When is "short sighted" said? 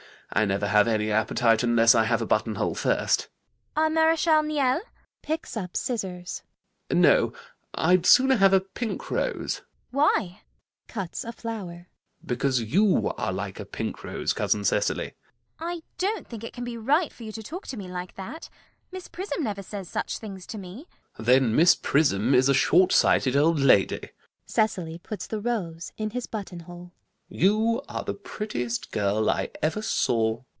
22.53-23.35